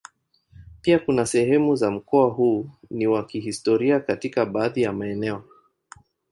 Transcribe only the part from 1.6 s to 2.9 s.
za mkoa huu